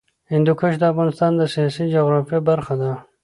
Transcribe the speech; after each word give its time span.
هندوکش 0.33 0.73
د 0.79 0.83
افغانستان 0.91 1.31
د 1.37 1.41
سیاسي 1.53 1.83
جغرافیه 1.93 2.39
برخه 2.49 2.73
ده. 2.81 2.91